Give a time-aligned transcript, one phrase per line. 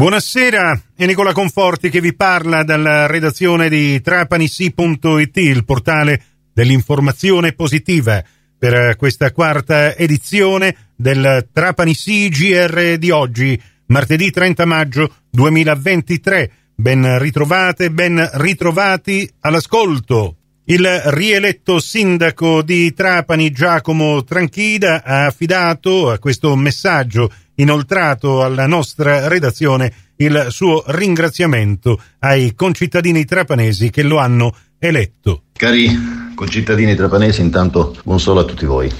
[0.00, 6.22] Buonasera, è Nicola Conforti che vi parla dalla redazione di trapanisi.it, il portale
[6.54, 8.24] dell'informazione positiva,
[8.58, 16.50] per questa quarta edizione del Trapanisi GR di oggi, martedì 30 maggio 2023.
[16.76, 20.36] Ben ritrovate, ben ritrovati all'ascolto.
[20.64, 27.30] Il rieletto sindaco di Trapani Giacomo Tranchida ha affidato a questo messaggio
[27.60, 35.44] inoltrato alla nostra redazione il suo ringraziamento ai concittadini trapanesi che lo hanno eletto.
[35.52, 38.90] Cari concittadini trapanesi, intanto buon solo a tutti voi.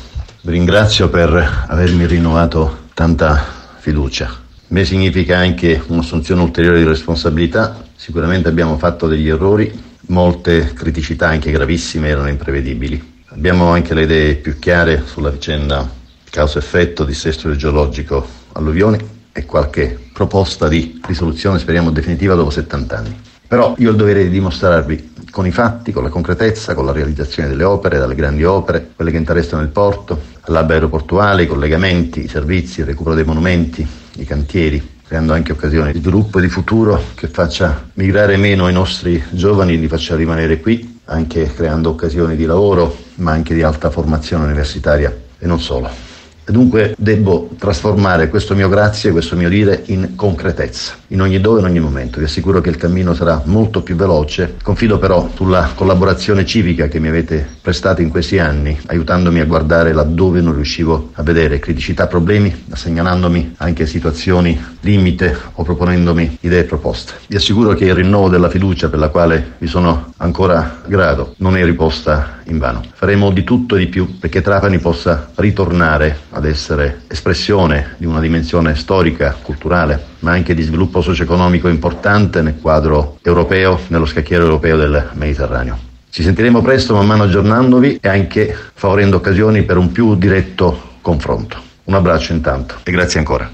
[0.43, 3.45] Vi ringrazio per avermi rinnovato tanta
[3.79, 4.31] fiducia.
[4.69, 7.85] Me significa anche un'assunzione ulteriore di responsabilità.
[7.97, 9.73] Sicuramente abbiamo fatto degli errori,
[10.07, 13.19] molte criticità anche gravissime erano imprevedibili.
[13.29, 15.89] Abbiamo anche le idee più chiare sulla vicenda
[16.31, 18.99] causa-effetto, dissesto geologico, alluvioni
[19.33, 23.21] e qualche proposta di risoluzione, speriamo definitiva, dopo 70 anni.
[23.47, 26.93] Però io ho il dovere di dimostrarvi con i fatti, con la concretezza, con la
[26.93, 32.25] realizzazione delle opere, dalle grandi opere, quelle che interessano il porto, l'hub aeroportuale, i collegamenti,
[32.25, 36.49] i servizi, il recupero dei monumenti, i cantieri, creando anche occasioni di sviluppo e di
[36.49, 42.37] futuro che faccia migrare meno i nostri giovani, li faccia rimanere qui, anche creando occasioni
[42.37, 46.10] di lavoro, ma anche di alta formazione universitaria e non solo.
[46.51, 51.67] Dunque devo trasformare questo mio grazie, questo mio dire in concretezza, in ogni dove, in
[51.67, 52.19] ogni momento.
[52.19, 54.57] Vi assicuro che il cammino sarà molto più veloce.
[54.63, 59.93] Confido però sulla collaborazione civica che mi avete prestato in questi anni, aiutandomi a guardare
[59.93, 67.15] laddove non riuscivo a vedere criticità, problemi, segnalandomi anche situazioni limite o proponendomi idee proposte.
[67.27, 71.57] Vi assicuro che il rinnovo della fiducia per la quale vi sono ancora grato non
[71.57, 72.83] è riposta in vano.
[72.93, 78.21] Faremo di tutto e di più perché Trapani possa ritornare ad essere espressione di una
[78.21, 84.77] dimensione storica, culturale, ma anche di sviluppo socio-economico importante nel quadro europeo, nello scacchiere europeo
[84.77, 85.79] del Mediterraneo.
[86.11, 91.63] Ci sentiremo presto man mano aggiornandovi e anche favorendo occasioni per un più diretto confronto.
[91.85, 93.51] Un abbraccio intanto e grazie ancora.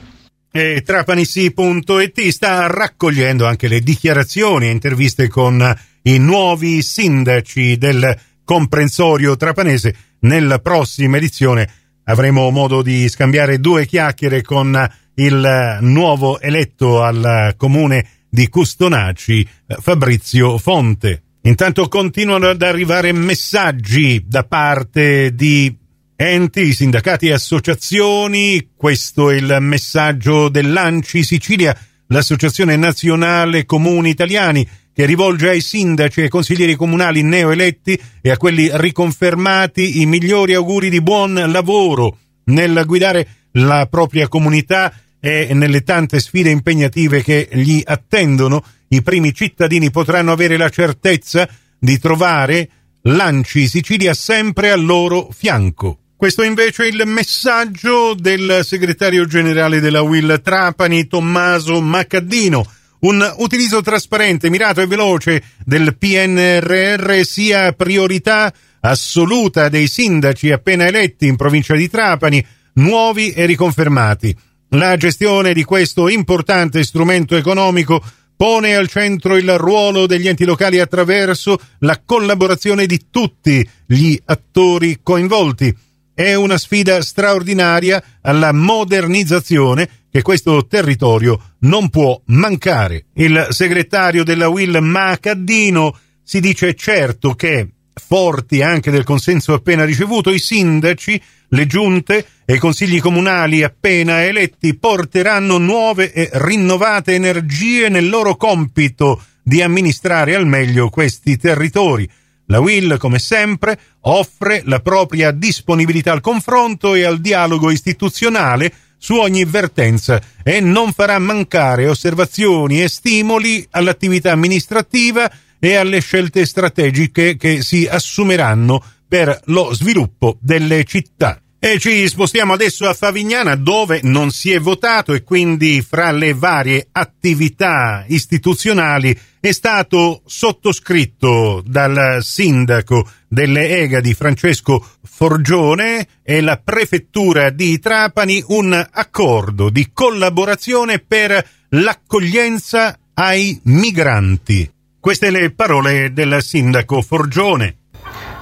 [0.51, 5.63] E Trapanisi.it sta raccogliendo anche le dichiarazioni e interviste con
[6.03, 9.95] i nuovi sindaci del comprensorio trapanese.
[10.21, 11.69] Nella prossima edizione
[12.05, 14.73] avremo modo di scambiare due chiacchiere con
[15.17, 19.47] il nuovo eletto al comune di Custonaci,
[19.81, 21.23] Fabrizio Fonte.
[21.43, 25.75] Intanto continuano ad arrivare messaggi da parte di
[26.17, 28.71] enti, sindacati e associazioni.
[28.75, 31.77] Questo è il messaggio dell'ANCI Sicilia,
[32.09, 38.71] l'Associazione Nazionale Comuni Italiani che rivolge ai sindaci e consiglieri comunali neoeletti e a quelli
[38.73, 44.93] riconfermati i migliori auguri di buon lavoro nel guidare la propria comunità
[45.27, 51.49] e nelle tante sfide impegnative che gli attendono, i primi cittadini potranno avere la certezza
[51.77, 52.69] di trovare
[53.03, 55.99] l'Anci Sicilia sempre al loro fianco.
[56.17, 62.65] Questo invece è il messaggio del segretario generale della Will Trapani, Tommaso Maccaddino,
[63.01, 71.27] un utilizzo trasparente, mirato e veloce del PNRR sia priorità assoluta dei sindaci appena eletti
[71.27, 74.55] in provincia di Trapani, nuovi e riconfermati.
[74.77, 78.03] La gestione di questo importante strumento economico
[78.37, 84.99] pone al centro il ruolo degli enti locali attraverso la collaborazione di tutti gli attori
[85.03, 85.75] coinvolti.
[86.13, 93.07] È una sfida straordinaria alla modernizzazione che questo territorio non può mancare.
[93.15, 97.67] Il segretario della Will Macaddino si dice certo che,
[97.99, 104.23] forti anche del consenso appena ricevuto, i sindaci, le giunte e i consigli comunali appena
[104.23, 112.09] eletti porteranno nuove e rinnovate energie nel loro compito di amministrare al meglio questi territori.
[112.47, 119.15] La Will, come sempre, offre la propria disponibilità al confronto e al dialogo istituzionale su
[119.15, 127.37] ogni vertenza e non farà mancare osservazioni e stimoli all'attività amministrativa e alle scelte strategiche
[127.37, 131.41] che si assumeranno per lo sviluppo delle città.
[131.59, 136.35] E ci spostiamo adesso a Favignana dove non si è votato e quindi fra le
[136.35, 147.51] varie attività istituzionali è stato sottoscritto dal sindaco delle Egadi Francesco Forgione e la prefettura
[147.51, 154.75] di Trapani un accordo di collaborazione per l'accoglienza ai migranti.
[155.07, 157.77] Queste le parole del sindaco Forgione.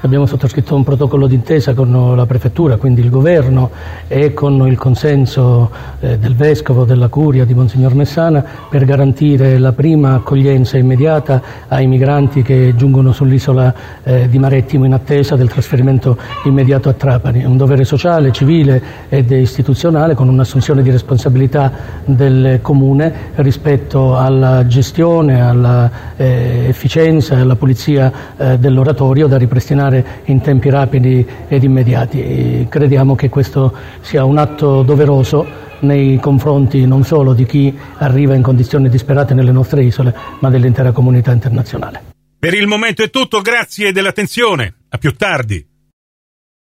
[0.07, 3.71] Abbiamo sottoscritto un protocollo d'intesa con la prefettura, quindi il governo
[4.07, 5.71] e con il consenso
[6.01, 11.87] eh, del vescovo, della curia di Monsignor Messana per garantire la prima accoglienza immediata ai
[11.87, 17.41] migranti che giungono sull'isola eh, di Marettimo in attesa del trasferimento immediato a Trapani.
[17.41, 21.73] È un dovere sociale, civile ed istituzionale con un'assunzione di responsabilità
[22.05, 29.94] del Comune rispetto alla gestione, alla eh, e alla pulizia eh, dell'oratorio da ripristinare
[30.25, 32.23] in tempi rapidi ed immediati.
[32.23, 38.35] E crediamo che questo sia un atto doveroso nei confronti non solo di chi arriva
[38.35, 42.03] in condizioni disperate nelle nostre isole, ma dell'intera comunità internazionale.
[42.39, 44.75] Per il momento è tutto, grazie dell'attenzione.
[44.91, 45.67] A più tardi.